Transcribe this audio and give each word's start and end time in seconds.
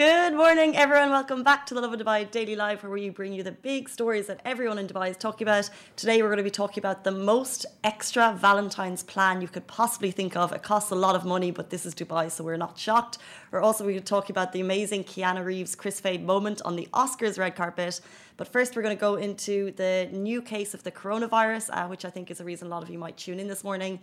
Good 0.00 0.32
morning, 0.32 0.78
everyone. 0.78 1.10
Welcome 1.10 1.42
back 1.42 1.66
to 1.66 1.74
the 1.74 1.82
Lovin 1.82 2.00
Dubai 2.00 2.30
Daily 2.30 2.56
Live, 2.56 2.82
where 2.82 2.90
we 2.90 3.10
bring 3.10 3.34
you 3.34 3.42
the 3.42 3.52
big 3.52 3.86
stories 3.86 4.28
that 4.28 4.40
everyone 4.46 4.78
in 4.78 4.86
Dubai 4.86 5.10
is 5.10 5.18
talking 5.18 5.46
about. 5.46 5.68
Today, 5.94 6.22
we're 6.22 6.28
going 6.28 6.38
to 6.38 6.42
be 6.42 6.50
talking 6.50 6.80
about 6.80 7.04
the 7.04 7.10
most 7.10 7.66
extra 7.84 8.34
Valentine's 8.40 9.02
plan 9.02 9.42
you 9.42 9.48
could 9.48 9.66
possibly 9.66 10.10
think 10.10 10.36
of. 10.36 10.52
It 10.52 10.62
costs 10.62 10.90
a 10.90 10.94
lot 10.94 11.16
of 11.16 11.26
money, 11.26 11.50
but 11.50 11.68
this 11.68 11.84
is 11.84 11.94
Dubai, 11.94 12.30
so 12.30 12.42
we're 12.42 12.56
not 12.56 12.78
shocked. 12.78 13.18
We're 13.50 13.60
also 13.60 13.84
going 13.84 13.96
to 13.96 14.00
talk 14.00 14.30
about 14.30 14.54
the 14.54 14.62
amazing 14.62 15.04
Keanu 15.04 15.44
Reeves 15.44 15.74
Chris 15.74 16.00
Fade 16.00 16.24
moment 16.24 16.62
on 16.64 16.76
the 16.76 16.88
Oscars 16.94 17.38
red 17.38 17.54
carpet. 17.54 18.00
But 18.38 18.48
first, 18.48 18.76
we're 18.76 18.80
going 18.80 18.96
to 18.96 19.00
go 19.00 19.16
into 19.16 19.72
the 19.72 20.08
new 20.12 20.40
case 20.40 20.72
of 20.72 20.82
the 20.82 20.90
coronavirus, 20.90 21.68
uh, 21.74 21.88
which 21.88 22.06
I 22.06 22.10
think 22.10 22.30
is 22.30 22.40
a 22.40 22.44
reason 22.44 22.68
a 22.68 22.70
lot 22.70 22.82
of 22.82 22.88
you 22.88 22.98
might 22.98 23.18
tune 23.18 23.38
in 23.38 23.48
this 23.48 23.62
morning. 23.62 24.00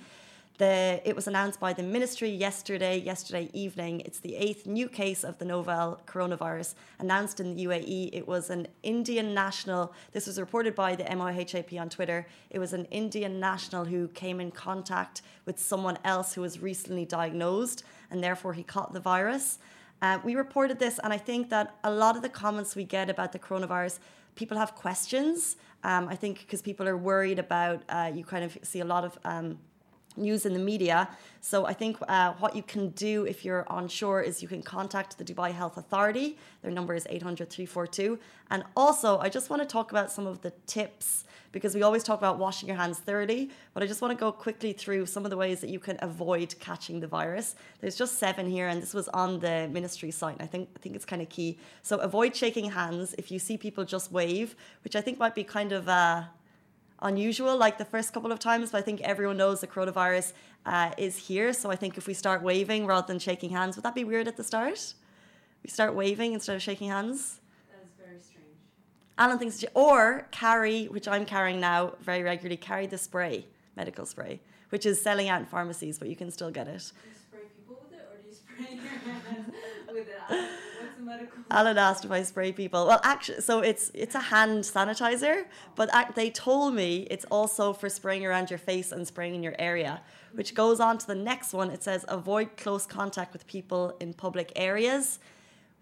The, 0.58 1.02
it 1.06 1.16
was 1.16 1.28
announced 1.28 1.60
by 1.60 1.74
the 1.74 1.84
ministry 1.84 2.30
yesterday, 2.30 2.98
yesterday 2.98 3.52
evening. 3.54 4.02
It's 4.06 4.20
the 4.20 4.36
eighth 4.36 4.66
new 4.66 4.90
case 4.90 5.24
of 5.24 5.38
the 5.38 5.46
novel 5.46 6.02
coronavirus 6.08 6.74
announced 6.98 7.40
in 7.40 7.56
the 7.56 7.66
UAE. 7.66 8.10
It 8.12 8.28
was 8.28 8.50
an 8.50 8.68
Indian 8.82 9.36
national. 9.36 9.94
This 10.14 10.26
was 10.26 10.40
reported 10.40 10.74
by 10.74 10.96
the 10.96 11.04
MOHAP 11.04 11.80
on 11.80 11.90
Twitter. 11.90 12.26
It 12.50 12.58
was 12.58 12.74
an 12.74 12.86
Indian 12.86 13.40
national 13.40 13.86
who 13.86 14.08
came 14.08 14.40
in 14.40 14.50
contact 14.50 15.22
with 15.46 15.60
someone 15.60 16.00
else 16.04 16.34
who 16.34 16.42
was 16.42 16.60
recently 16.60 17.06
diagnosed, 17.06 17.84
and 18.10 18.24
therefore 18.24 18.54
he 18.54 18.64
caught 18.64 18.94
the 18.94 19.00
virus. 19.00 19.60
Uh, 20.02 20.18
we 20.24 20.34
reported 20.34 20.80
this, 20.80 21.00
and 21.04 21.14
I 21.14 21.20
think 21.20 21.52
that 21.52 21.76
a 21.84 21.92
lot 21.92 22.16
of 22.16 22.24
the 22.24 22.30
comments 22.30 22.76
we 22.76 22.84
get 22.84 23.12
about 23.12 23.32
the 23.32 23.40
coronavirus, 23.40 24.00
people 24.34 24.58
have 24.58 24.74
questions. 24.74 25.58
Um, 25.84 26.08
I 26.08 26.16
think 26.16 26.40
because 26.40 26.64
people 26.64 26.88
are 26.88 26.98
worried 26.98 27.38
about, 27.38 27.84
uh, 27.90 28.12
you 28.12 28.24
kind 28.24 28.44
of 28.44 28.58
see 28.64 28.80
a 28.80 28.86
lot 28.86 29.06
of. 29.06 29.20
Um, 29.24 29.60
news 30.18 30.46
in 30.46 30.54
the 30.54 30.60
media. 30.60 31.10
So 31.42 31.66
I 31.66 31.74
think 31.74 31.98
uh, 32.08 32.34
what 32.40 32.56
you 32.56 32.64
can 32.64 32.90
do 32.90 33.26
if 33.26 33.46
you're 33.46 33.66
on 33.68 33.88
shore 33.88 34.22
is 34.22 34.42
you 34.42 34.48
can 34.48 34.62
contact 34.62 35.18
the 35.18 35.24
Dubai 35.24 35.52
Health 35.52 35.78
Authority. 35.78 36.38
Their 36.62 36.72
number 36.72 36.94
is 36.94 37.08
800 37.10 37.50
342. 37.50 38.20
And 38.50 38.64
also, 38.76 39.20
I 39.20 39.30
just 39.30 39.50
want 39.50 39.62
to 39.62 39.68
talk 39.68 39.92
about 39.92 40.12
some 40.12 40.28
of 40.28 40.42
the 40.42 40.52
tips 40.66 41.26
because 41.52 41.74
we 41.74 41.82
always 41.82 42.04
talk 42.04 42.20
about 42.20 42.38
washing 42.38 42.68
your 42.68 42.78
hands 42.78 43.00
thoroughly, 43.00 43.50
but 43.74 43.82
I 43.82 43.88
just 43.88 44.02
want 44.02 44.12
to 44.12 44.20
go 44.20 44.32
quickly 44.32 44.74
through 44.74 45.06
some 45.06 45.26
of 45.26 45.32
the 45.32 45.38
ways 45.38 45.62
that 45.62 45.70
you 45.70 45.80
can 45.80 45.98
avoid 46.02 46.54
catching 46.60 47.00
the 47.00 47.08
virus. 47.08 47.56
There's 47.80 47.96
just 47.96 48.20
seven 48.20 48.50
here, 48.50 48.68
and 48.68 48.82
this 48.82 48.94
was 48.94 49.08
on 49.10 49.40
the 49.40 49.70
ministry 49.72 50.12
site. 50.12 50.36
And 50.36 50.44
I 50.44 50.48
think 50.48 50.70
I 50.76 50.80
think 50.80 50.96
it's 50.96 51.06
kind 51.06 51.22
of 51.22 51.30
key. 51.30 51.58
So 51.82 51.98
avoid 51.98 52.36
shaking 52.36 52.72
hands. 52.72 53.16
If 53.18 53.32
you 53.32 53.40
see 53.40 53.58
people, 53.58 53.86
just 53.86 54.12
wave, 54.12 54.56
which 54.84 54.96
I 54.96 55.02
think 55.02 55.18
might 55.18 55.36
be 55.36 55.44
kind 55.44 55.72
of. 55.72 55.88
Uh, 55.88 56.24
unusual 57.02 57.56
like 57.58 57.78
the 57.78 57.86
first 57.86 58.14
couple 58.14 58.32
of 58.32 58.40
times, 58.40 58.72
but 58.72 58.80
I 58.80 58.82
think 58.82 59.02
everyone 59.02 59.38
knows 59.38 59.62
the 59.62 59.68
coronavirus 59.68 60.34
uh, 60.66 60.92
is 60.98 61.18
here. 61.18 61.54
So 61.54 61.70
I 61.72 61.76
think 61.76 61.98
if 61.98 62.08
we 62.08 62.14
start 62.14 62.42
waving 62.42 62.86
rather 62.86 63.08
than 63.08 63.20
shaking 63.20 63.52
hands, 63.52 63.76
would 63.76 63.84
that 63.84 63.96
be 63.96 64.04
weird 64.04 64.28
at 64.28 64.38
the 64.38 64.44
start? 64.44 64.94
We 65.64 65.70
start 65.70 65.96
waving 65.96 66.34
instead 66.34 66.56
of 66.56 66.62
shaking 66.62 66.90
hands? 66.90 67.40
That 67.70 67.84
is 67.84 67.92
very 67.98 68.20
strange. 68.20 68.46
Alan 69.18 69.40
thinks, 69.40 69.64
or 69.74 70.28
carry, 70.32 70.86
which 70.86 71.08
I'm 71.08 71.26
carrying 71.26 71.60
now 71.60 71.94
very 72.02 72.24
regularly, 72.24 72.58
carry 72.58 72.88
the 72.88 72.98
spray, 72.98 73.46
medical 73.76 74.06
spray, 74.06 74.40
which 74.70 74.86
is 74.86 75.02
selling 75.02 75.30
out 75.30 75.40
in 75.40 75.46
pharmacies, 75.46 76.00
but 76.00 76.08
you 76.08 76.16
can 76.16 76.32
still 76.32 76.52
get 76.52 76.68
it. 76.68 76.92
Do 77.04 77.10
you 77.10 77.16
spray 77.16 77.40
people 77.58 77.80
with 77.84 78.00
it 78.00 78.08
or 78.12 78.22
do 78.22 78.28
you 78.30 78.36
spray 78.36 78.76
your 78.76 79.14
hands 79.14 79.54
with 79.92 80.08
it? 80.08 80.60
Alan 81.52 81.78
asked 81.78 82.06
if 82.06 82.12
I 82.12 82.24
spray 82.24 82.52
people. 82.52 82.88
Well, 82.88 83.00
actually, 83.04 83.42
so 83.42 83.62
it's 83.62 83.92
it's 83.94 84.16
a 84.16 84.20
hand 84.20 84.64
sanitizer, 84.64 85.46
but 85.76 85.90
they 86.16 86.30
told 86.30 86.74
me 86.74 87.08
it's 87.10 87.26
also 87.26 87.74
for 87.74 87.90
spraying 87.90 88.26
around 88.26 88.50
your 88.50 88.60
face 88.60 88.92
and 88.92 89.08
spraying 89.08 89.36
in 89.36 89.44
your 89.44 89.56
area, 89.60 90.02
which 90.34 90.54
goes 90.54 90.80
on 90.80 90.98
to 90.98 91.08
the 91.08 91.16
next 91.16 91.54
one. 91.54 91.70
It 91.72 91.84
says 91.84 92.06
avoid 92.08 92.58
close 92.58 92.86
contact 92.86 93.34
with 93.34 93.48
people 93.48 93.96
in 94.00 94.14
public 94.14 94.52
areas, 94.56 95.20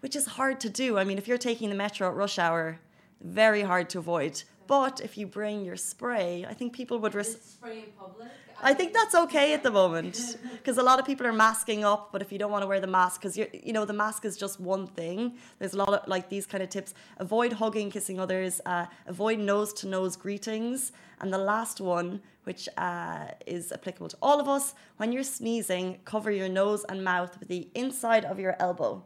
which 0.00 0.16
is 0.16 0.26
hard 0.26 0.60
to 0.60 0.68
do. 0.68 0.98
I 0.98 1.04
mean, 1.04 1.18
if 1.18 1.28
you're 1.28 1.38
taking 1.38 1.68
the 1.68 1.76
metro 1.76 2.08
at 2.08 2.14
rush 2.14 2.38
hour, 2.38 2.78
very 3.20 3.62
hard 3.62 3.88
to 3.90 3.98
avoid. 3.98 4.42
But 4.66 5.00
if 5.00 5.16
you 5.16 5.26
bring 5.26 5.64
your 5.64 5.76
spray, 5.76 6.46
I 6.48 6.54
think 6.54 6.72
people 6.72 6.98
would 6.98 7.14
risk. 7.14 7.38
Spray 7.42 7.78
in 7.78 7.92
public. 7.98 8.28
I 8.62 8.72
think 8.72 8.94
that's 8.94 9.14
okay 9.14 9.52
at 9.52 9.62
the 9.62 9.70
moment 9.70 10.38
because 10.52 10.78
a 10.78 10.82
lot 10.82 10.98
of 10.98 11.04
people 11.04 11.26
are 11.26 11.32
masking 11.32 11.84
up. 11.84 12.10
But 12.10 12.22
if 12.22 12.32
you 12.32 12.38
don't 12.38 12.50
want 12.50 12.62
to 12.62 12.66
wear 12.66 12.80
the 12.80 12.86
mask, 12.86 13.20
because 13.20 13.36
you 13.36 13.46
you 13.52 13.72
know 13.72 13.84
the 13.84 13.92
mask 13.92 14.24
is 14.24 14.36
just 14.36 14.58
one 14.60 14.86
thing. 14.86 15.36
There's 15.58 15.74
a 15.74 15.78
lot 15.78 15.92
of 15.92 16.08
like 16.08 16.28
these 16.28 16.46
kind 16.46 16.62
of 16.62 16.70
tips: 16.70 16.94
avoid 17.18 17.52
hugging, 17.54 17.90
kissing 17.90 18.18
others, 18.18 18.60
uh, 18.66 18.86
avoid 19.06 19.38
nose 19.38 19.72
to 19.74 19.86
nose 19.86 20.16
greetings, 20.16 20.92
and 21.20 21.32
the 21.32 21.38
last 21.38 21.80
one, 21.80 22.20
which 22.44 22.68
uh, 22.78 23.26
is 23.46 23.72
applicable 23.72 24.08
to 24.08 24.16
all 24.22 24.40
of 24.40 24.48
us, 24.48 24.74
when 24.96 25.12
you're 25.12 25.22
sneezing, 25.22 25.98
cover 26.04 26.30
your 26.30 26.48
nose 26.48 26.84
and 26.88 27.04
mouth 27.04 27.38
with 27.38 27.48
the 27.48 27.68
inside 27.74 28.24
of 28.24 28.40
your 28.40 28.56
elbow. 28.58 29.04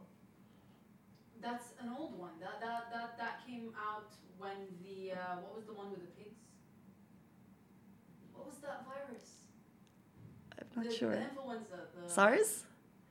That's 1.41 1.73
an 1.81 1.89
old 1.97 2.17
one. 2.17 2.37
That 2.39 2.61
that 2.61 2.93
that 2.93 3.17
that 3.17 3.41
came 3.45 3.73
out 3.73 4.13
when 4.37 4.69
the 4.85 5.13
uh, 5.13 5.41
what 5.41 5.55
was 5.55 5.65
the 5.65 5.73
one 5.73 5.89
with 5.89 6.01
the 6.01 6.13
pigs? 6.13 6.37
What 8.33 8.45
was 8.45 8.57
that 8.61 8.85
virus? 8.85 9.41
I'm 10.57 10.83
not 10.83 10.91
the, 10.91 10.95
sure. 10.95 11.15
The 11.17 11.23
influenza. 11.23 11.89
The, 11.97 12.09
SARS? 12.09 12.63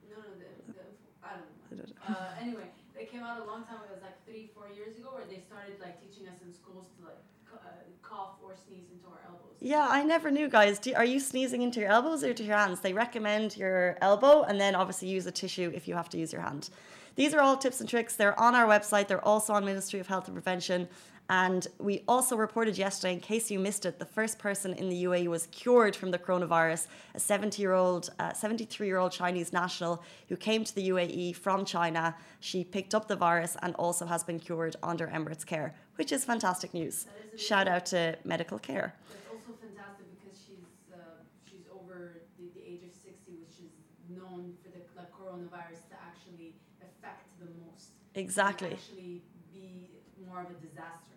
No, 0.09 0.15
no, 0.15 0.23
the, 0.39 0.73
the 0.73 0.79
I 1.23 1.35
don't 1.35 1.51
know. 1.51 1.67
I 1.71 1.75
don't 1.75 1.91
know. 1.91 2.15
Uh, 2.15 2.41
anyway, 2.41 2.67
they 2.95 3.05
came 3.05 3.23
out 3.23 3.41
a 3.41 3.45
long 3.45 3.63
time 3.63 3.83
ago. 3.83 3.91
It 3.91 3.95
was 3.95 4.03
like 4.03 4.25
three, 4.25 4.49
four 4.55 4.69
years 4.73 4.97
ago, 4.97 5.09
where 5.13 5.25
they 5.27 5.43
started 5.43 5.79
like 5.81 5.99
teaching 5.99 6.27
us 6.27 6.39
in 6.45 6.53
schools 6.53 6.87
to 6.97 7.05
like 7.05 7.19
uh, 7.53 7.83
cough 8.01 8.39
or 8.43 8.55
sneeze 8.55 8.87
into 8.91 9.07
our 9.07 9.19
elbows. 9.27 9.55
Yeah, 9.59 9.87
I 9.89 10.03
never 10.03 10.31
knew, 10.31 10.47
guys. 10.47 10.79
Do, 10.79 10.93
are 10.95 11.05
you 11.05 11.19
sneezing 11.19 11.61
into 11.61 11.79
your 11.79 11.89
elbows 11.89 12.23
or 12.23 12.33
to 12.33 12.43
your 12.43 12.57
hands? 12.57 12.79
They 12.79 12.93
recommend 12.93 13.57
your 13.57 13.97
elbow, 14.01 14.43
and 14.43 14.59
then 14.59 14.75
obviously 14.75 15.09
use 15.09 15.25
a 15.25 15.31
tissue 15.31 15.71
if 15.75 15.87
you 15.87 15.95
have 15.95 16.09
to 16.09 16.17
use 16.17 16.31
your 16.31 16.41
hand. 16.41 16.69
These 17.15 17.33
are 17.33 17.41
all 17.41 17.57
tips 17.57 17.79
and 17.81 17.89
tricks. 17.89 18.15
They're 18.15 18.39
on 18.39 18.55
our 18.55 18.67
website. 18.67 19.07
They're 19.07 19.25
also 19.25 19.53
on 19.53 19.65
Ministry 19.65 19.99
of 19.99 20.07
Health 20.07 20.27
and 20.27 20.35
Prevention. 20.35 20.87
And 21.31 21.65
we 21.79 22.03
also 22.09 22.35
reported 22.35 22.77
yesterday, 22.77 23.13
in 23.13 23.21
case 23.21 23.49
you 23.49 23.57
missed 23.57 23.85
it, 23.85 23.99
the 23.99 24.05
first 24.05 24.37
person 24.37 24.73
in 24.73 24.89
the 24.89 25.05
UAE 25.05 25.27
was 25.27 25.47
cured 25.47 25.95
from 25.95 26.11
the 26.11 26.19
coronavirus, 26.19 26.87
a 27.15 27.21
70 27.21 27.61
year 27.61 27.71
old, 27.71 28.09
73 28.35 28.85
year 28.85 28.97
old 28.97 29.13
Chinese 29.13 29.53
national 29.53 30.03
who 30.27 30.35
came 30.35 30.65
to 30.65 30.75
the 30.75 30.89
UAE 30.89 31.37
from 31.37 31.63
China. 31.63 32.17
She 32.41 32.65
picked 32.65 32.93
up 32.93 33.07
the 33.07 33.15
virus 33.15 33.55
and 33.61 33.73
also 33.75 34.05
has 34.07 34.25
been 34.25 34.39
cured 34.41 34.75
under 34.83 35.07
Emirates 35.07 35.45
Care, 35.45 35.73
which 35.95 36.11
is 36.11 36.25
fantastic 36.25 36.73
news. 36.73 37.07
Is 37.33 37.41
Shout 37.41 37.69
out 37.69 37.85
to 37.87 38.17
medical 38.25 38.59
care. 38.59 38.93
It's 39.09 39.31
also 39.31 39.57
fantastic 39.61 40.07
because 40.19 40.37
she's 40.37 40.91
uh, 40.91 41.23
she's 41.49 41.63
over 41.71 42.23
the, 42.37 42.51
the, 42.59 42.61
age 42.67 42.83
of 42.83 42.91
60, 42.91 43.39
which 43.39 43.55
is 43.63 43.71
known 44.09 44.51
for 44.61 44.67
the 44.67 44.83
like, 44.99 45.07
coronavirus 45.15 45.87
to 45.87 45.95
actually 46.03 46.55
affect 46.83 47.23
the 47.39 47.47
most. 47.63 48.00
Exactly. 48.15 48.73
Actually 48.73 49.21
be 49.53 49.89
more 50.27 50.41
of 50.41 50.47
a 50.49 50.53
disaster. 50.65 51.15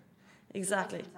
Exactly. 0.53 0.99
Really 0.99 1.11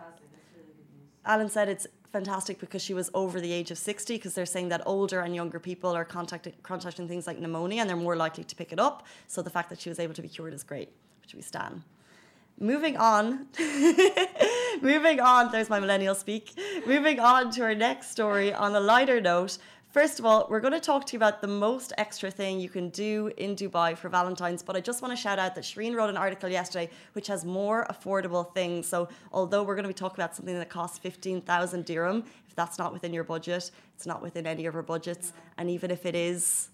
Alan 1.25 1.49
said 1.51 1.69
it's 1.69 1.87
fantastic 2.13 2.59
because 2.59 2.83
she 2.83 2.95
was 2.95 3.11
over 3.13 3.41
the 3.41 3.53
age 3.53 3.71
of 3.71 3.79
60 3.79 4.17
because 4.17 4.35
they're 4.35 4.47
saying 4.47 4.69
that 4.71 4.83
older 4.87 5.21
and 5.21 5.35
younger 5.35 5.59
people 5.59 5.91
are 5.91 6.05
contacting, 6.05 6.55
contacting 6.63 7.07
things 7.09 7.27
like 7.27 7.39
pneumonia 7.39 7.81
and 7.81 7.91
they're 7.91 7.97
more 7.97 8.17
likely 8.17 8.45
to 8.45 8.57
pick 8.57 8.73
it 8.73 8.79
up. 8.79 9.07
So 9.27 9.43
the 9.43 9.51
fact 9.51 9.69
that 9.71 9.81
she 9.81 9.89
was 9.89 9.99
able 9.99 10.15
to 10.15 10.23
be 10.23 10.29
cured 10.29 10.55
is 10.55 10.63
great, 10.63 10.91
which 11.21 11.35
we 11.35 11.43
stand. 11.43 11.83
Moving 12.59 12.97
on, 12.97 13.49
moving 14.81 15.21
on, 15.21 15.53
there's 15.53 15.69
my 15.69 15.79
millennial 15.79 16.15
speak. 16.15 16.59
Moving 16.87 17.21
on 17.21 17.51
to 17.51 17.63
our 17.65 17.75
next 17.75 18.11
story 18.13 18.55
on 18.55 18.75
a 18.75 18.81
lighter 18.81 19.21
note. 19.21 19.59
First 19.91 20.19
of 20.19 20.27
all, 20.27 20.47
we're 20.51 20.61
going 20.61 20.75
to 20.75 20.81
talk 20.81 21.07
to 21.07 21.13
you 21.15 21.19
about 21.19 21.41
the 21.41 21.49
most 21.49 21.93
extra 21.97 22.31
thing 22.31 22.61
you 22.61 22.69
can 22.69 22.91
do 22.91 23.31
in 23.39 23.57
Dubai 23.57 23.97
for 23.97 24.11
Valentine's. 24.11 24.63
But 24.63 24.77
I 24.77 24.81
just 24.81 25.01
want 25.01 25.17
to 25.17 25.17
shout 25.17 25.39
out 25.39 25.55
that 25.55 25.65
Shireen 25.65 25.95
wrote 25.95 26.11
an 26.11 26.19
article 26.19 26.51
yesterday 26.51 26.91
which 27.15 27.29
has 27.29 27.47
more 27.47 27.87
affordable 27.89 28.53
things. 28.53 28.87
So, 28.87 29.09
although 29.33 29.63
we're 29.63 29.75
going 29.75 29.85
to 29.85 29.89
be 29.89 29.95
talking 29.95 30.23
about 30.23 30.37
something 30.37 30.59
that 30.59 30.69
costs 30.69 30.99
15,000 30.99 31.85
dirham, 31.87 32.25
if 32.47 32.55
that's 32.55 32.79
not 32.79 32.93
within 32.93 33.15
your 33.15 33.25
budget, 33.25 33.71
it's 33.95 34.07
not 34.07 34.21
within 34.21 34.47
any 34.47 34.67
of 34.67 34.75
our 34.75 34.83
budgets. 34.83 35.33
And 35.57 35.71
even 35.71 35.91
if 35.91 36.05
it 36.05 36.15
is, 36.15 36.69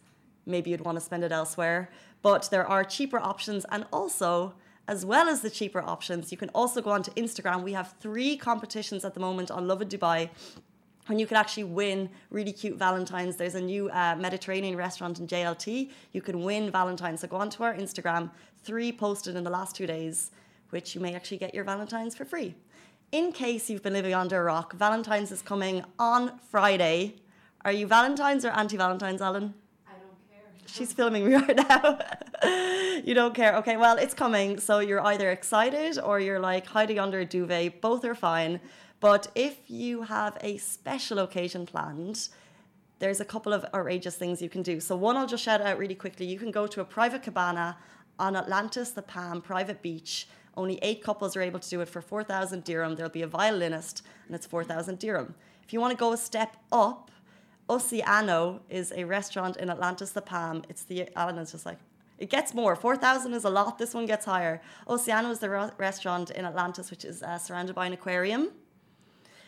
maybe 0.44 0.70
you'd 0.70 0.80
want 0.80 0.96
to 0.96 1.04
spend 1.04 1.22
it 1.22 1.30
elsewhere. 1.30 1.90
But 2.22 2.48
there 2.50 2.66
are 2.66 2.82
cheaper 2.82 3.20
options. 3.20 3.64
And 3.70 3.86
also, 3.92 4.54
as 4.88 5.06
well 5.06 5.28
as 5.28 5.42
the 5.42 5.50
cheaper 5.50 5.80
options, 5.80 6.32
you 6.32 6.38
can 6.38 6.48
also 6.50 6.80
go 6.82 6.90
onto 6.90 7.12
Instagram. 7.12 7.62
We 7.62 7.74
have 7.74 7.94
three 8.00 8.36
competitions 8.36 9.04
at 9.04 9.14
the 9.14 9.20
moment 9.20 9.50
on 9.50 9.68
Lovin 9.68 9.88
Dubai 9.88 10.30
and 11.08 11.20
you 11.20 11.26
can 11.26 11.36
actually 11.36 11.64
win 11.64 12.08
really 12.30 12.52
cute 12.52 12.76
Valentines. 12.76 13.36
There's 13.36 13.56
a 13.56 13.60
new 13.60 13.90
uh, 13.90 14.16
Mediterranean 14.18 14.76
restaurant 14.76 15.18
in 15.18 15.26
JLT. 15.26 15.90
You 16.12 16.22
can 16.22 16.42
win 16.42 16.70
Valentines. 16.70 17.20
So 17.20 17.28
go 17.28 17.36
onto 17.36 17.64
our 17.64 17.74
Instagram, 17.74 18.30
three 18.62 18.92
posted 18.92 19.34
in 19.34 19.42
the 19.42 19.50
last 19.50 19.74
two 19.74 19.86
days, 19.86 20.30
which 20.70 20.94
you 20.94 21.00
may 21.00 21.14
actually 21.14 21.38
get 21.38 21.54
your 21.54 21.64
Valentines 21.64 22.14
for 22.14 22.24
free. 22.24 22.54
In 23.10 23.32
case 23.32 23.68
you've 23.68 23.82
been 23.82 23.92
living 23.92 24.14
under 24.14 24.40
a 24.40 24.44
rock, 24.44 24.74
Valentine's 24.74 25.32
is 25.32 25.42
coming 25.42 25.84
on 25.98 26.38
Friday. 26.50 27.16
Are 27.64 27.72
you 27.72 27.86
Valentine's 27.86 28.44
or 28.44 28.50
anti 28.50 28.76
Valentine's, 28.76 29.20
Alan? 29.20 29.54
I 29.86 29.92
don't 29.92 30.30
care. 30.30 30.40
She's 30.66 30.92
filming 30.92 31.28
me 31.28 31.34
right 31.46 31.56
now. 31.56 31.98
you 33.04 33.12
don't 33.12 33.34
care. 33.34 33.56
Okay, 33.56 33.76
well, 33.76 33.98
it's 33.98 34.14
coming. 34.14 34.58
So 34.58 34.78
you're 34.78 35.04
either 35.04 35.30
excited 35.30 35.98
or 35.98 36.20
you're 36.20 36.40
like 36.40 36.64
hiding 36.66 36.98
under 36.98 37.20
a 37.20 37.26
duvet. 37.26 37.80
Both 37.80 38.04
are 38.04 38.14
fine. 38.14 38.60
But 39.02 39.32
if 39.34 39.68
you 39.68 40.02
have 40.02 40.38
a 40.42 40.58
special 40.58 41.18
occasion 41.18 41.66
planned, 41.66 42.28
there's 43.00 43.18
a 43.18 43.24
couple 43.24 43.52
of 43.52 43.66
outrageous 43.74 44.14
things 44.14 44.40
you 44.40 44.48
can 44.48 44.62
do. 44.62 44.78
So 44.78 44.94
one 44.94 45.16
I'll 45.16 45.26
just 45.26 45.42
shout 45.42 45.60
out 45.60 45.76
really 45.76 45.96
quickly. 45.96 46.24
You 46.24 46.38
can 46.38 46.52
go 46.52 46.68
to 46.68 46.80
a 46.80 46.84
private 46.84 47.24
cabana 47.24 47.76
on 48.20 48.36
Atlantis, 48.36 48.92
the 48.92 49.02
Palm 49.02 49.42
private 49.42 49.82
beach. 49.82 50.28
Only 50.56 50.78
eight 50.82 51.02
couples 51.02 51.36
are 51.36 51.42
able 51.42 51.58
to 51.58 51.68
do 51.68 51.80
it 51.80 51.88
for 51.88 52.00
4,000 52.00 52.62
dirham. 52.62 52.94
There'll 52.94 53.10
be 53.10 53.22
a 53.22 53.26
violinist, 53.26 54.04
and 54.26 54.36
it's 54.36 54.46
4,000 54.46 55.00
dirham. 55.00 55.34
If 55.64 55.72
you 55.72 55.80
want 55.80 55.90
to 55.90 55.96
go 55.96 56.12
a 56.12 56.16
step 56.16 56.56
up, 56.70 57.10
Ossiano 57.68 58.60
is 58.70 58.92
a 58.94 59.02
restaurant 59.02 59.56
in 59.56 59.68
Atlantis, 59.68 60.12
the 60.12 60.22
Palm. 60.22 60.62
It's 60.68 60.84
the 60.84 61.08
Alan 61.16 61.38
is 61.38 61.50
just 61.50 61.66
like 61.66 61.78
it 62.18 62.30
gets 62.30 62.54
more. 62.54 62.76
Four 62.76 62.96
thousand 62.96 63.34
is 63.34 63.42
a 63.42 63.50
lot. 63.50 63.78
This 63.78 63.94
one 63.94 64.06
gets 64.06 64.26
higher. 64.26 64.62
Ossiano 64.86 65.28
is 65.32 65.40
the 65.40 65.50
re- 65.50 65.70
restaurant 65.76 66.30
in 66.30 66.44
Atlantis, 66.44 66.88
which 66.92 67.04
is 67.04 67.20
uh, 67.24 67.36
surrounded 67.38 67.74
by 67.74 67.86
an 67.86 67.94
aquarium. 67.94 68.50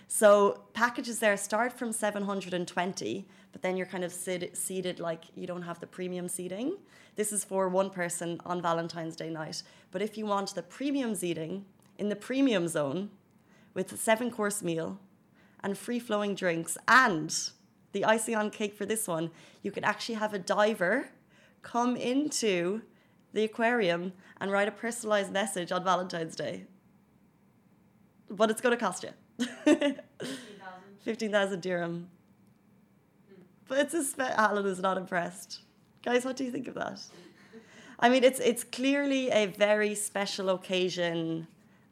So 0.08 0.64
packages 0.74 1.18
there 1.18 1.36
start 1.36 1.72
from 1.72 1.92
720, 1.92 3.26
but 3.52 3.62
then 3.62 3.76
you're 3.76 3.86
kind 3.86 4.04
of 4.04 4.12
sit- 4.12 4.56
seated 4.56 5.00
like 5.00 5.24
you 5.34 5.46
don't 5.46 5.62
have 5.62 5.80
the 5.80 5.86
premium 5.86 6.28
seating. 6.28 6.76
This 7.16 7.32
is 7.32 7.44
for 7.44 7.68
one 7.68 7.90
person 7.90 8.40
on 8.44 8.60
Valentine's 8.60 9.16
Day 9.16 9.30
night. 9.30 9.62
But 9.90 10.02
if 10.02 10.18
you 10.18 10.26
want 10.26 10.54
the 10.54 10.62
premium 10.62 11.14
seating 11.14 11.64
in 11.98 12.08
the 12.08 12.16
premium 12.16 12.68
zone 12.68 13.10
with 13.72 13.92
a 13.92 13.96
seven 13.96 14.30
course 14.30 14.62
meal 14.62 14.98
and 15.62 15.78
free 15.78 15.98
flowing 15.98 16.34
drinks 16.34 16.76
and 16.88 17.34
the 17.92 18.04
icing 18.04 18.34
on 18.34 18.50
cake 18.50 18.74
for 18.74 18.84
this 18.84 19.06
one, 19.08 19.30
you 19.62 19.70
can 19.70 19.84
actually 19.84 20.16
have 20.16 20.34
a 20.34 20.38
diver 20.38 21.08
come 21.62 21.96
into 21.96 22.82
the 23.32 23.44
aquarium 23.44 24.12
and 24.40 24.52
write 24.52 24.68
a 24.68 24.72
personalized 24.72 25.32
message 25.32 25.72
on 25.72 25.82
Valentine's 25.82 26.36
Day. 26.36 26.64
But 28.28 28.50
it's 28.50 28.60
going 28.60 28.76
to 28.76 28.80
cost 28.80 29.02
you. 29.02 29.10
15,000. 29.38 30.00
15,000 31.00 31.60
dirham. 31.60 32.08
But 33.68 33.78
it's 33.78 33.94
a 33.94 34.04
spe- 34.04 34.20
Alan 34.20 34.66
is 34.66 34.80
not 34.80 34.96
impressed. 34.96 35.60
Guys, 36.02 36.24
what 36.24 36.36
do 36.36 36.44
you 36.44 36.50
think 36.50 36.68
of 36.68 36.74
that? 36.74 37.00
I 37.98 38.08
mean, 38.08 38.24
it's 38.24 38.40
it's 38.40 38.64
clearly 38.64 39.30
a 39.30 39.46
very 39.46 39.94
special 39.94 40.50
occasion, 40.50 41.46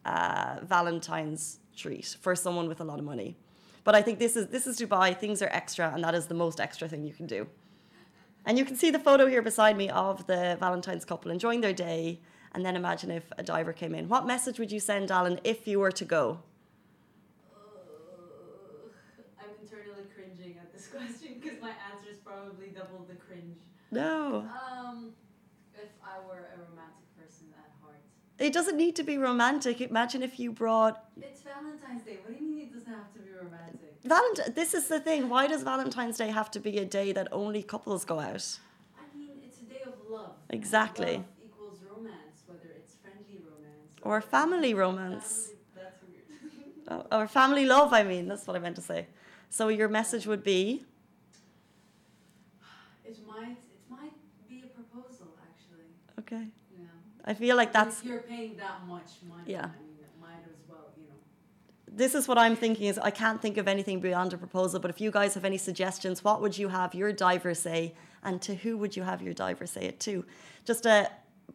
uh, 0.05 0.57
Valentine's 0.63 1.61
treat 1.77 2.17
for 2.21 2.35
someone 2.35 2.69
with 2.69 2.81
a 2.81 2.85
lot 2.85 2.99
of 2.99 3.05
money. 3.05 3.37
But 3.85 3.95
I 3.95 4.03
think 4.03 4.19
this 4.19 4.37
is 4.37 4.49
this 4.49 4.67
is 4.67 4.79
Dubai. 4.79 5.17
Things 5.17 5.41
are 5.43 5.49
extra, 5.51 5.91
and 5.95 6.05
that 6.05 6.15
is 6.15 6.27
the 6.27 6.35
most 6.35 6.61
extra 6.61 6.89
thing 6.89 7.05
you 7.05 7.15
can 7.15 7.27
do. 7.27 7.47
And 8.45 8.59
you 8.59 8.65
can 8.65 8.77
see 8.77 8.91
the 8.91 8.99
photo 8.99 9.27
here 9.27 9.43
beside 9.43 9.77
me 9.77 9.89
of 9.89 10.27
the 10.27 10.57
Valentine's 10.59 11.05
couple 11.05 11.31
enjoying 11.31 11.61
their 11.61 11.73
day. 11.73 12.21
And 12.55 12.67
then 12.67 12.77
imagine 12.77 13.11
if 13.11 13.33
a 13.39 13.43
diver 13.43 13.73
came 13.73 13.95
in. 13.95 14.09
What 14.09 14.27
message 14.27 14.59
would 14.59 14.71
you 14.71 14.81
send, 14.81 15.11
Alan, 15.11 15.41
if 15.43 15.67
you 15.67 15.79
were 15.79 15.93
to 15.93 16.05
go? 16.05 16.41
I'm 19.41 19.55
internally 19.63 20.05
cringing 20.15 20.59
at 20.59 20.71
this 20.73 20.89
question 20.89 21.41
because 21.41 21.59
my 21.63 21.71
answer 21.91 22.11
is 22.11 22.19
probably 22.43 22.69
double 22.69 23.05
the 23.09 23.15
cringe. 23.15 23.59
No. 23.91 24.47
Um, 24.71 25.13
if 25.75 25.91
I 26.03 26.19
were 26.27 26.49
a 26.55 26.59
romantic 26.59 27.07
person 27.17 27.47
at 27.57 27.71
heart. 27.81 28.01
It 28.39 28.53
doesn't 28.53 28.77
need 28.77 28.97
to 28.97 29.03
be 29.03 29.19
romantic. 29.19 29.81
Imagine 29.81 30.23
if 30.23 30.41
you 30.41 30.51
brought 30.53 31.05
It's 31.17 31.43
Valentine's 31.43 32.03
Day. 32.03 32.19
What 32.25 32.37
do 32.37 32.45
you 32.45 32.51
mean 32.51 32.61
it 32.61 32.73
doesn't 32.73 32.93
have 32.93 33.13
to 33.13 33.19
be 33.21 33.31
romantic? 33.31 33.95
Valentine. 34.05 34.53
This 34.55 34.75
is 34.75 34.89
the 34.89 35.01
thing. 35.01 35.29
Why 35.29 35.47
does 35.47 35.63
Valentine's 35.63 36.17
Day 36.19 36.29
have 36.29 36.51
to 36.53 36.61
be 36.61 36.79
a 36.79 36.85
day 36.85 37.13
that 37.13 37.29
only 37.33 37.63
couples 37.63 38.05
go 38.05 38.19
out? 38.19 38.59
I 38.99 39.17
mean, 39.17 39.31
it's 39.47 39.61
a 39.61 39.65
day 39.65 39.83
of 39.87 39.95
love. 40.11 40.33
Exactly. 40.51 41.17
Love 41.17 41.25
equals 41.45 41.79
romance, 41.95 42.43
whether 42.47 42.69
it's 42.77 42.95
friendly 43.03 43.39
romance 43.39 44.01
Or 44.03 44.21
family 44.21 44.75
romance. 44.75 45.53
Family, 45.75 45.83
that's 45.85 46.03
weird. 46.03 47.05
Oh, 47.13 47.21
Or 47.21 47.29
family 47.29 47.65
love, 47.67 47.93
I 47.93 48.03
mean. 48.03 48.27
That's 48.29 48.47
what 48.47 48.57
I 48.57 48.59
meant 48.59 48.77
to 48.77 48.83
say. 48.83 49.07
So 49.51 49.69
your 49.69 49.89
message 49.89 50.27
would 50.27 50.43
be 50.43 50.85
it 53.19 53.27
might, 53.27 53.59
it 53.77 53.91
might 53.91 54.13
be 54.49 54.63
a 54.65 54.71
proposal, 54.79 55.29
actually. 55.49 55.89
okay. 56.21 56.47
Yeah. 56.79 56.87
I 57.25 57.35
feel 57.35 57.57
like 57.57 57.73
that's 57.73 58.01
If 58.01 58.07
you're 58.07 58.21
paying 58.21 58.57
that 58.57 58.87
much 58.87 59.11
money, 59.29 59.43
Yeah. 59.47 59.67
I 59.67 59.83
mean, 59.83 59.97
might 60.21 60.45
as 60.49 60.59
well, 60.69 60.87
you 60.97 61.05
know. 61.05 61.19
this 62.03 62.15
is 62.15 62.27
what 62.29 62.39
I'm 62.39 62.57
thinking 62.57 62.87
is 62.87 62.99
I 62.99 63.11
can't 63.11 63.41
think 63.43 63.57
of 63.59 63.67
anything 63.69 64.01
beyond 64.01 64.33
a 64.33 64.39
proposal, 64.39 64.81
but 64.81 64.91
if 64.91 65.01
you 65.01 65.11
guys 65.11 65.35
have 65.35 65.45
any 65.45 65.59
suggestions, 65.59 66.23
what 66.25 66.41
would 66.41 66.57
you 66.57 66.69
have 66.69 66.95
your 66.95 67.13
diver 67.13 67.55
say 67.55 67.95
and 68.23 68.41
to 68.43 68.55
who 68.55 68.79
would 68.79 68.97
you 68.97 69.03
have 69.03 69.21
your 69.23 69.35
diver 69.35 69.67
say 69.67 69.83
it 69.85 69.99
to? 70.01 70.25
Just 70.65 70.87
uh, 70.87 71.07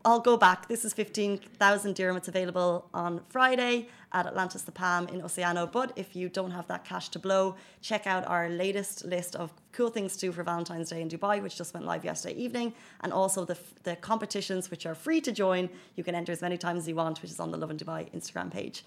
I'll 0.07 0.21
go 0.21 0.37
back. 0.37 0.69
This 0.69 0.85
is 0.85 0.93
15,000 0.93 1.93
dirham. 1.93 2.15
It's 2.15 2.29
available 2.29 2.87
on 2.93 3.19
Friday 3.27 3.89
at 4.13 4.25
Atlantis 4.25 4.61
the 4.61 4.71
Palm 4.71 5.05
in 5.09 5.21
Ossiano. 5.21 5.69
But 5.69 5.91
if 5.97 6.15
you 6.15 6.29
don't 6.29 6.51
have 6.51 6.65
that 6.69 6.85
cash 6.85 7.09
to 7.09 7.19
blow, 7.19 7.57
check 7.81 8.07
out 8.07 8.25
our 8.25 8.47
latest 8.47 9.03
list 9.03 9.35
of 9.35 9.51
cool 9.73 9.89
things 9.89 10.13
to 10.13 10.27
do 10.27 10.31
for 10.31 10.43
Valentine's 10.43 10.91
Day 10.91 11.01
in 11.01 11.09
Dubai, 11.09 11.43
which 11.43 11.57
just 11.57 11.73
went 11.73 11.85
live 11.85 12.05
yesterday 12.05 12.35
evening, 12.35 12.73
and 13.01 13.11
also 13.11 13.43
the, 13.43 13.57
the 13.83 13.97
competitions, 13.97 14.71
which 14.71 14.85
are 14.85 14.95
free 14.95 15.19
to 15.19 15.33
join. 15.33 15.69
You 15.97 16.05
can 16.05 16.15
enter 16.15 16.31
as 16.31 16.41
many 16.41 16.57
times 16.57 16.83
as 16.83 16.87
you 16.87 16.95
want, 16.95 17.21
which 17.21 17.31
is 17.31 17.41
on 17.41 17.51
the 17.51 17.57
Lovin 17.57 17.75
Dubai 17.75 18.09
Instagram 18.15 18.49
page. 18.49 18.85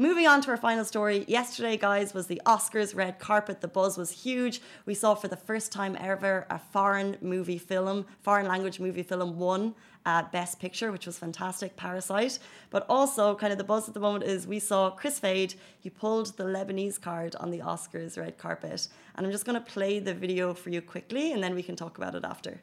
Moving 0.00 0.26
on 0.26 0.40
to 0.40 0.50
our 0.50 0.56
final 0.56 0.86
story. 0.86 1.26
Yesterday, 1.28 1.76
guys, 1.76 2.14
was 2.14 2.26
the 2.26 2.40
Oscars 2.46 2.96
red 2.96 3.18
carpet. 3.18 3.60
The 3.60 3.68
buzz 3.68 3.98
was 3.98 4.10
huge. 4.10 4.62
We 4.86 4.94
saw 4.94 5.14
for 5.14 5.28
the 5.28 5.36
first 5.36 5.72
time 5.72 5.94
ever 6.00 6.46
a 6.48 6.58
foreign 6.58 7.18
movie 7.20 7.58
film, 7.58 8.06
foreign 8.22 8.48
language 8.48 8.80
movie 8.80 9.02
film 9.02 9.38
won 9.38 9.74
uh, 10.06 10.22
Best 10.32 10.58
Picture, 10.58 10.90
which 10.90 11.04
was 11.04 11.18
fantastic, 11.18 11.76
Parasite. 11.76 12.38
But 12.70 12.86
also, 12.88 13.34
kind 13.34 13.52
of 13.52 13.58
the 13.58 13.64
buzz 13.64 13.88
at 13.88 13.92
the 13.92 14.00
moment 14.00 14.24
is 14.24 14.46
we 14.46 14.58
saw 14.58 14.88
Chris 14.88 15.18
Fade. 15.18 15.52
He 15.78 15.90
pulled 15.90 16.34
the 16.38 16.44
Lebanese 16.44 16.98
card 16.98 17.36
on 17.36 17.50
the 17.50 17.58
Oscars 17.58 18.16
red 18.16 18.38
carpet. 18.38 18.88
And 19.16 19.26
I'm 19.26 19.32
just 19.32 19.44
going 19.44 19.62
to 19.62 19.70
play 19.70 19.98
the 19.98 20.14
video 20.14 20.54
for 20.54 20.70
you 20.70 20.80
quickly 20.80 21.32
and 21.32 21.44
then 21.44 21.54
we 21.54 21.62
can 21.62 21.76
talk 21.76 21.98
about 21.98 22.14
it 22.14 22.24
after. 22.24 22.62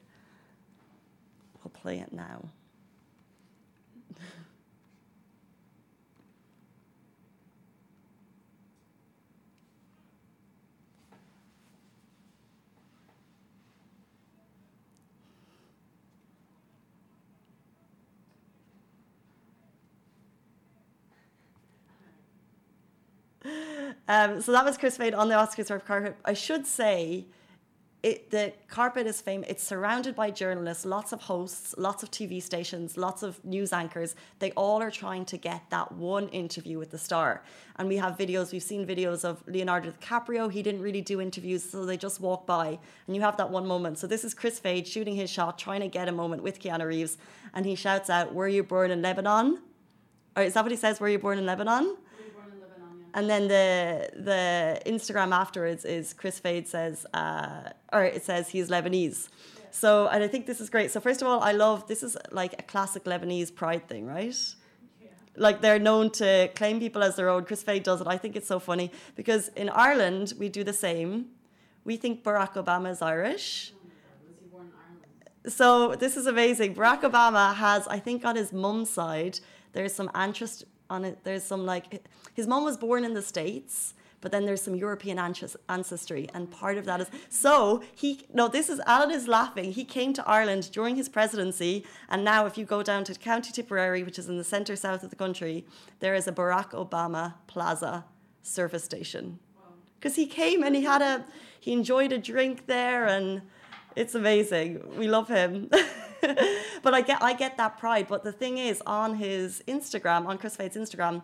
We'll 1.63 1.69
play 1.69 1.99
it 1.99 2.11
now. 2.11 2.49
Um, 24.07 24.41
so 24.41 24.51
that 24.51 24.63
was 24.63 24.77
Chris 24.77 24.97
Fade 24.97 25.13
on 25.13 25.27
the 25.27 25.35
Oscars 25.35 25.69
red 25.69 25.85
carpet. 25.85 26.17
I 26.23 26.33
should 26.33 26.65
say, 26.65 27.25
it, 28.03 28.29
the 28.31 28.53
carpet 28.67 29.07
is 29.07 29.19
famous. 29.21 29.49
It's 29.49 29.63
surrounded 29.63 30.15
by 30.15 30.29
journalists, 30.31 30.85
lots 30.85 31.11
of 31.11 31.21
hosts, 31.21 31.75
lots 31.77 32.03
of 32.03 32.11
TV 32.11 32.41
stations, 32.41 32.95
lots 32.95 33.23
of 33.23 33.43
news 33.43 33.73
anchors. 33.73 34.15
They 34.39 34.51
all 34.51 34.81
are 34.81 34.91
trying 34.91 35.25
to 35.25 35.37
get 35.37 35.69
that 35.71 35.91
one 35.91 36.29
interview 36.29 36.77
with 36.77 36.91
the 36.91 36.97
star. 36.97 37.43
And 37.75 37.89
we 37.89 37.97
have 37.97 38.15
videos. 38.15 38.53
We've 38.53 38.63
seen 38.63 38.85
videos 38.85 39.25
of 39.25 39.43
Leonardo 39.47 39.91
DiCaprio. 39.91 40.49
He 40.49 40.61
didn't 40.61 40.81
really 40.81 41.01
do 41.01 41.19
interviews, 41.19 41.69
so 41.69 41.85
they 41.85 41.97
just 41.97 42.21
walk 42.21 42.45
by, 42.45 42.79
and 43.07 43.15
you 43.15 43.21
have 43.23 43.35
that 43.37 43.49
one 43.49 43.65
moment. 43.65 43.97
So 43.97 44.07
this 44.07 44.23
is 44.23 44.33
Chris 44.33 44.59
Fade 44.59 44.87
shooting 44.87 45.15
his 45.15 45.29
shot, 45.29 45.57
trying 45.57 45.81
to 45.81 45.87
get 45.87 46.07
a 46.07 46.11
moment 46.13 46.43
with 46.43 46.61
Keanu 46.61 46.85
Reeves, 46.85 47.17
and 47.53 47.65
he 47.65 47.75
shouts 47.75 48.09
out, 48.09 48.33
"Were 48.33 48.47
you 48.47 48.63
born 48.63 48.91
in 48.91 49.01
Lebanon?" 49.01 49.59
Or 50.37 50.43
is 50.43 50.53
that 50.53 50.63
what 50.63 50.71
he 50.71 50.77
says? 50.77 50.99
Were 50.99 51.09
you 51.09 51.17
born 51.17 51.39
in 51.39 51.47
Lebanon? 51.47 51.83
Were 51.83 51.89
you 51.89 52.31
born 52.31 52.51
in 52.53 52.61
Lebanon, 52.61 52.99
yeah? 52.99 53.06
And 53.17 53.27
then 53.27 53.47
the 53.47 54.09
the 54.13 54.79
Instagram 54.85 55.31
afterwards 55.31 55.83
is 55.85 56.13
Chris 56.13 56.37
Fade 56.37 56.67
says, 56.67 57.03
uh, 57.15 57.71
or 57.91 58.03
it 58.03 58.23
says 58.23 58.47
he's 58.49 58.69
Lebanese. 58.69 59.29
So 59.71 60.07
and 60.07 60.23
I 60.23 60.27
think 60.27 60.45
this 60.45 60.61
is 60.61 60.69
great. 60.69 60.91
So 60.91 60.99
first 60.99 61.23
of 61.23 61.27
all, 61.27 61.39
I 61.41 61.51
love 61.51 61.87
this 61.87 62.03
is 62.03 62.15
like 62.31 62.53
a 62.59 62.61
classic 62.61 63.05
Lebanese 63.05 63.53
pride 63.61 63.87
thing, 63.87 64.05
right? 64.05 64.37
Yeah. 65.01 65.07
Like 65.35 65.61
they're 65.61 65.79
known 65.79 66.11
to 66.21 66.51
claim 66.53 66.79
people 66.79 67.01
as 67.01 67.15
their 67.15 67.29
own. 67.29 67.43
Chris 67.45 67.63
Fade 67.63 67.81
does 67.81 68.01
it. 68.01 68.07
I 68.07 68.17
think 68.19 68.35
it's 68.35 68.47
so 68.47 68.59
funny 68.59 68.91
because 69.15 69.47
in 69.55 69.69
Ireland 69.69 70.33
we 70.37 70.47
do 70.47 70.63
the 70.63 70.77
same. 70.87 71.09
We 71.85 71.97
think 71.97 72.23
Barack 72.23 72.53
Obama 72.53 72.91
is 72.91 73.01
Irish. 73.01 73.73
Oh 73.73 73.79
god, 73.87 74.27
was 74.27 74.37
he 74.39 74.45
born 74.45 74.67
in 74.67 74.73
Ireland? 74.85 75.57
So 75.59 75.95
this 75.95 76.17
is 76.17 76.27
amazing. 76.27 76.75
Barack 76.75 77.01
Obama 77.01 77.55
has, 77.55 77.87
I 77.87 77.97
think, 77.97 78.25
on 78.25 78.35
his 78.35 78.53
mum's 78.53 78.91
side, 78.91 79.39
there's 79.73 79.95
some 79.95 80.11
interest 80.13 80.65
on 80.89 81.05
it. 81.05 81.19
There's 81.23 81.43
some 81.43 81.65
like 81.65 82.07
his 82.33 82.47
mom 82.47 82.63
was 82.63 82.77
born 82.77 83.03
in 83.03 83.13
the 83.13 83.21
states, 83.21 83.93
but 84.21 84.31
then 84.31 84.45
there's 84.45 84.61
some 84.61 84.75
European 84.75 85.19
ancestry, 85.69 86.27
and 86.33 86.49
part 86.49 86.77
of 86.77 86.85
that 86.85 87.01
is 87.01 87.09
so 87.29 87.83
he. 87.95 88.25
No, 88.33 88.47
this 88.47 88.69
is 88.69 88.79
Alan 88.85 89.11
is 89.11 89.27
laughing. 89.27 89.71
He 89.71 89.85
came 89.85 90.13
to 90.13 90.27
Ireland 90.27 90.71
during 90.71 90.95
his 90.95 91.09
presidency, 91.09 91.85
and 92.09 92.23
now 92.23 92.45
if 92.45 92.57
you 92.57 92.65
go 92.65 92.83
down 92.83 93.03
to 93.05 93.13
County 93.15 93.51
Tipperary, 93.51 94.03
which 94.03 94.19
is 94.19 94.27
in 94.27 94.37
the 94.37 94.43
centre 94.43 94.75
south 94.75 95.03
of 95.03 95.09
the 95.09 95.15
country, 95.15 95.65
there 95.99 96.15
is 96.15 96.27
a 96.27 96.31
Barack 96.31 96.71
Obama 96.71 97.35
Plaza 97.47 98.05
service 98.41 98.83
station 98.83 99.39
because 99.99 100.15
he 100.15 100.25
came 100.25 100.63
and 100.63 100.75
he 100.75 100.83
had 100.83 101.01
a 101.01 101.25
he 101.59 101.73
enjoyed 101.73 102.11
a 102.11 102.17
drink 102.17 102.65
there 102.67 103.05
and 103.05 103.41
it's 103.95 104.15
amazing 104.15 104.81
we 104.97 105.07
love 105.07 105.27
him 105.27 105.69
but 106.83 106.93
i 106.93 107.01
get 107.01 107.21
i 107.21 107.33
get 107.33 107.57
that 107.57 107.77
pride 107.77 108.07
but 108.07 108.23
the 108.23 108.31
thing 108.31 108.57
is 108.57 108.81
on 108.85 109.15
his 109.15 109.63
instagram 109.67 110.25
on 110.27 110.37
chris 110.37 110.55
fade's 110.55 110.77
instagram 110.77 111.21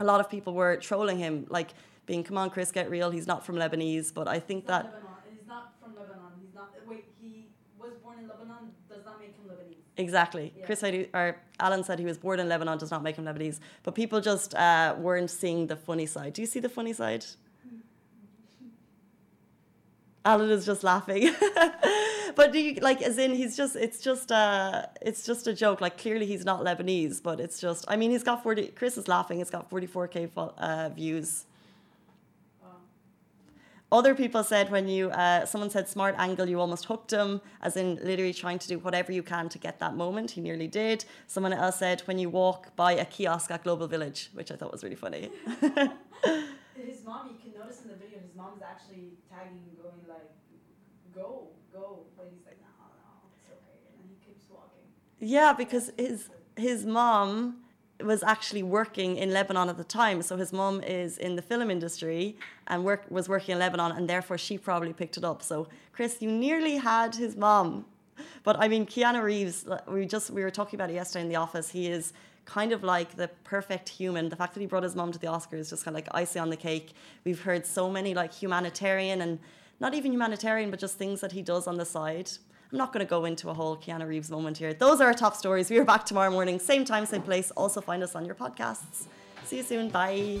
a 0.00 0.04
lot 0.04 0.20
of 0.20 0.28
people 0.28 0.54
were 0.54 0.76
trolling 0.76 1.18
him 1.18 1.46
like 1.48 1.70
being 2.06 2.22
come 2.22 2.36
on 2.36 2.50
chris 2.50 2.70
get 2.72 2.90
real 2.90 3.10
he's 3.10 3.26
not 3.26 3.44
from 3.44 3.56
lebanese 3.56 4.12
but 4.12 4.26
i 4.28 4.38
think 4.38 4.66
that 4.66 4.84
Lebanon. 4.84 5.04
He's 5.44 5.48
not 5.48 5.72
from 5.80 5.94
Lebanon. 5.94 6.32
He's 6.40 6.54
not. 6.54 6.72
Wait, 6.86 7.04
he 7.20 7.48
was 7.78 7.92
born 8.02 8.18
in 8.18 8.28
Lebanon. 8.28 8.72
Does 8.88 9.04
not 9.04 9.20
make 9.20 9.34
him 9.36 9.44
Lebanese. 9.48 9.76
Exactly. 9.96 10.52
Yeah. 10.56 10.66
Chris 10.66 10.80
said, 10.80 10.94
he, 10.94 11.06
or 11.12 11.36
Alan 11.60 11.84
said 11.84 11.98
he 11.98 12.04
was 12.04 12.18
born 12.18 12.40
in 12.40 12.48
Lebanon, 12.48 12.78
does 12.78 12.90
not 12.90 13.02
make 13.02 13.16
him 13.16 13.24
Lebanese. 13.24 13.60
But 13.82 13.94
people 13.94 14.20
just 14.20 14.54
uh, 14.54 14.94
weren't 14.98 15.30
seeing 15.30 15.66
the 15.66 15.76
funny 15.76 16.06
side. 16.06 16.32
Do 16.32 16.42
you 16.42 16.46
see 16.46 16.60
the 16.60 16.68
funny 16.68 16.92
side? 16.92 17.24
Alan 20.24 20.50
is 20.50 20.64
just 20.64 20.82
laughing. 20.82 21.34
but 22.34 22.52
do 22.52 22.58
you 22.58 22.74
like 22.80 23.02
as 23.02 23.18
in 23.18 23.34
he's 23.34 23.56
just 23.56 23.76
it's 23.76 24.00
just 24.00 24.32
uh 24.32 24.86
it's 25.02 25.24
just 25.24 25.46
a 25.46 25.52
joke. 25.52 25.80
Like 25.80 25.98
clearly 25.98 26.26
he's 26.26 26.44
not 26.44 26.64
Lebanese, 26.64 27.22
but 27.22 27.40
it's 27.40 27.60
just 27.60 27.84
I 27.88 27.96
mean 27.96 28.10
he's 28.10 28.22
got 28.22 28.42
forty 28.42 28.68
Chris 28.68 28.96
is 28.96 29.06
laughing, 29.08 29.40
it's 29.40 29.50
got 29.50 29.68
forty 29.68 29.86
four 29.86 30.08
K 30.08 30.28
uh, 30.36 30.88
views. 30.88 31.44
Wow. 32.62 32.68
Other 33.92 34.14
people 34.14 34.42
said 34.42 34.70
when 34.70 34.88
you, 34.88 35.10
uh, 35.10 35.44
someone 35.44 35.70
said 35.70 35.88
smart 35.88 36.14
angle, 36.18 36.48
you 36.48 36.58
almost 36.58 36.86
hooked 36.86 37.12
him, 37.12 37.40
as 37.60 37.76
in 37.76 37.96
literally 38.02 38.32
trying 38.32 38.58
to 38.58 38.68
do 38.68 38.78
whatever 38.78 39.12
you 39.12 39.22
can 39.22 39.48
to 39.50 39.58
get 39.58 39.78
that 39.80 39.94
moment. 39.94 40.32
He 40.32 40.40
nearly 40.40 40.66
did. 40.66 41.04
Someone 41.26 41.52
else 41.52 41.78
said 41.78 42.00
when 42.06 42.18
you 42.18 42.30
walk 42.30 42.74
by 42.76 42.92
a 42.92 43.04
kiosk 43.04 43.50
at 43.50 43.62
Global 43.62 43.86
Village, 43.86 44.30
which 44.32 44.50
I 44.50 44.56
thought 44.56 44.72
was 44.72 44.82
really 44.82 44.96
funny. 44.96 45.30
His 46.86 47.04
mom, 47.04 47.28
you 47.28 47.38
can 47.42 47.58
notice 47.58 47.82
in 47.82 47.88
the 47.88 47.96
video, 47.96 48.18
his 48.18 48.34
mom's 48.36 48.62
actually 48.62 49.12
tagging 49.30 49.58
him, 49.64 49.76
going 49.82 50.00
like, 50.08 50.30
"Go, 51.14 51.48
go," 51.72 52.06
but 52.16 52.30
he's 52.32 52.44
like, 52.46 52.58
"No, 52.60 52.68
no, 53.04 53.10
it's 53.38 53.50
okay," 53.50 53.78
and 53.86 53.94
then 53.98 54.06
he 54.08 54.16
keeps 54.26 54.44
walking. 54.50 54.84
yeah, 55.20 55.52
because 55.52 55.90
his 55.96 56.30
his 56.56 56.84
mom 56.86 57.60
was 58.02 58.22
actually 58.22 58.62
working 58.62 59.16
in 59.16 59.32
Lebanon 59.32 59.68
at 59.68 59.76
the 59.76 59.84
time. 59.84 60.20
So 60.22 60.36
his 60.36 60.52
mom 60.52 60.82
is 60.82 61.16
in 61.18 61.36
the 61.36 61.42
film 61.42 61.70
industry 61.70 62.36
and 62.66 62.84
work 62.84 63.02
was 63.10 63.28
working 63.28 63.52
in 63.52 63.58
Lebanon, 63.58 63.92
and 63.92 64.08
therefore 64.08 64.38
she 64.38 64.58
probably 64.58 64.92
picked 64.92 65.16
it 65.16 65.24
up. 65.24 65.42
So 65.42 65.68
Chris, 65.92 66.20
you 66.20 66.30
nearly 66.30 66.76
had 66.76 67.14
his 67.14 67.36
mom. 67.36 67.86
But 68.42 68.56
I 68.60 68.68
mean, 68.68 68.86
Keanu 68.86 69.22
Reeves, 69.22 69.66
we 69.88 70.06
just 70.06 70.30
we 70.30 70.42
were 70.42 70.50
talking 70.50 70.76
about 70.76 70.90
it 70.90 70.94
yesterday 70.94 71.22
in 71.22 71.28
the 71.28 71.36
office. 71.36 71.70
He 71.70 71.88
is 71.88 72.12
kind 72.44 72.72
of 72.72 72.82
like 72.82 73.16
the 73.16 73.28
perfect 73.44 73.88
human. 73.88 74.28
The 74.28 74.36
fact 74.36 74.54
that 74.54 74.60
he 74.60 74.66
brought 74.66 74.82
his 74.82 74.94
mom 74.94 75.12
to 75.12 75.18
the 75.18 75.26
Oscars 75.26 75.60
is 75.60 75.70
just 75.70 75.84
kind 75.84 75.96
of 75.96 76.04
like 76.04 76.14
icing 76.14 76.42
on 76.42 76.50
the 76.50 76.56
cake. 76.56 76.94
We've 77.24 77.40
heard 77.40 77.66
so 77.66 77.90
many 77.90 78.14
like 78.14 78.32
humanitarian 78.32 79.20
and 79.20 79.38
not 79.80 79.94
even 79.94 80.12
humanitarian, 80.12 80.70
but 80.70 80.78
just 80.78 80.96
things 80.96 81.20
that 81.20 81.32
he 81.32 81.42
does 81.42 81.66
on 81.66 81.76
the 81.76 81.84
side. 81.84 82.30
I'm 82.70 82.78
not 82.78 82.92
going 82.92 83.04
to 83.04 83.08
go 83.08 83.24
into 83.24 83.50
a 83.50 83.54
whole 83.54 83.76
Keanu 83.76 84.06
Reeves 84.08 84.30
moment 84.30 84.58
here. 84.58 84.74
Those 84.74 85.00
are 85.00 85.06
our 85.06 85.14
top 85.14 85.36
stories. 85.36 85.70
We 85.70 85.78
are 85.78 85.84
back 85.84 86.04
tomorrow 86.04 86.30
morning, 86.30 86.58
same 86.58 86.84
time, 86.84 87.06
same 87.06 87.22
place. 87.22 87.50
Also, 87.52 87.80
find 87.80 88.02
us 88.02 88.14
on 88.14 88.24
your 88.24 88.34
podcasts. 88.34 89.06
See 89.44 89.58
you 89.58 89.62
soon. 89.62 89.90
Bye. 89.90 90.40